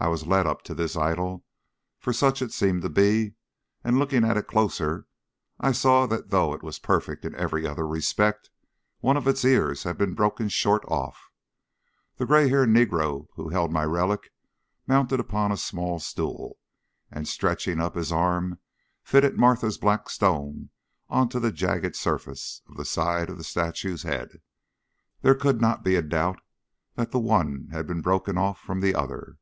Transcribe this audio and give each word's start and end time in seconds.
I 0.00 0.06
was 0.06 0.28
led 0.28 0.46
up 0.46 0.62
to 0.62 0.74
this 0.76 0.94
idol, 0.96 1.44
for 1.98 2.12
such 2.12 2.40
it 2.40 2.52
seemed 2.52 2.82
to 2.82 2.88
be, 2.88 3.34
and 3.82 3.98
looking 3.98 4.24
at 4.24 4.36
it 4.36 4.46
closer 4.46 5.08
I 5.58 5.72
saw 5.72 6.06
that 6.06 6.30
though 6.30 6.54
it 6.54 6.62
was 6.62 6.78
perfect 6.78 7.24
in 7.24 7.34
every 7.34 7.66
other 7.66 7.84
respect, 7.84 8.48
one 9.00 9.16
of 9.16 9.26
its 9.26 9.44
ears 9.44 9.82
had 9.82 9.98
been 9.98 10.14
broken 10.14 10.50
short 10.50 10.84
off. 10.86 11.32
The 12.16 12.26
grey 12.26 12.48
haired 12.48 12.68
negro 12.68 13.26
who 13.34 13.48
held 13.48 13.72
my 13.72 13.82
relic 13.82 14.30
mounted 14.86 15.18
upon 15.18 15.50
a 15.50 15.56
small 15.56 15.98
stool, 15.98 16.58
and 17.10 17.26
stretching 17.26 17.80
up 17.80 17.96
his 17.96 18.12
arm 18.12 18.60
fitted 19.02 19.36
Martha's 19.36 19.78
black 19.78 20.08
stone 20.10 20.70
on 21.08 21.28
to 21.30 21.40
the 21.40 21.50
jagged 21.50 21.96
surface 21.96 22.62
on 22.68 22.76
the 22.76 22.84
side 22.84 23.28
of 23.30 23.36
the 23.36 23.42
statue's 23.42 24.04
head. 24.04 24.40
There 25.22 25.34
could 25.34 25.60
not 25.60 25.82
be 25.82 25.96
a 25.96 26.02
doubt 26.02 26.38
that 26.94 27.10
the 27.10 27.18
one 27.18 27.66
had 27.72 27.88
been 27.88 28.00
broken 28.00 28.38
off 28.38 28.60
from 28.60 28.78
the 28.80 28.94
other. 28.94 29.38